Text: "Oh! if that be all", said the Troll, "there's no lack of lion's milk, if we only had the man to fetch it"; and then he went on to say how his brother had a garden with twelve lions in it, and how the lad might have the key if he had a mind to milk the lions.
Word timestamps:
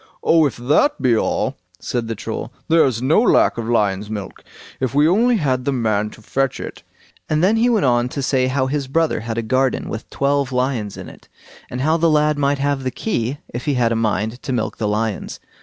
"Oh! 0.23 0.47
if 0.47 0.57
that 0.57 0.99
be 0.99 1.15
all", 1.15 1.57
said 1.79 2.07
the 2.07 2.15
Troll, 2.15 2.51
"there's 2.67 3.03
no 3.03 3.21
lack 3.21 3.59
of 3.59 3.69
lion's 3.69 4.09
milk, 4.09 4.43
if 4.79 4.95
we 4.95 5.07
only 5.07 5.37
had 5.37 5.63
the 5.63 5.71
man 5.71 6.09
to 6.09 6.23
fetch 6.23 6.59
it"; 6.59 6.81
and 7.29 7.43
then 7.43 7.55
he 7.57 7.69
went 7.69 7.85
on 7.85 8.09
to 8.09 8.23
say 8.23 8.47
how 8.47 8.65
his 8.65 8.87
brother 8.87 9.19
had 9.19 9.37
a 9.37 9.43
garden 9.43 9.89
with 9.89 10.09
twelve 10.09 10.51
lions 10.51 10.97
in 10.97 11.07
it, 11.07 11.27
and 11.69 11.81
how 11.81 11.97
the 11.97 12.09
lad 12.09 12.39
might 12.39 12.57
have 12.57 12.81
the 12.83 12.89
key 12.89 13.37
if 13.53 13.65
he 13.65 13.75
had 13.75 13.91
a 13.91 13.95
mind 13.95 14.41
to 14.41 14.51
milk 14.51 14.77
the 14.79 14.87
lions. 14.87 15.39